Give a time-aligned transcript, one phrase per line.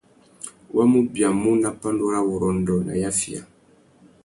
[0.75, 3.41] Wa mù biamú nà pandúrâwurrôndô nà yafiya.